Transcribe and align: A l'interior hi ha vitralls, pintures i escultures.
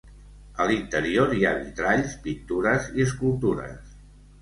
A 0.63 0.65
l'interior 0.71 1.35
hi 1.35 1.45
ha 1.45 1.53
vitralls, 1.59 2.17
pintures 2.27 2.91
i 2.99 3.09
escultures. 3.09 3.97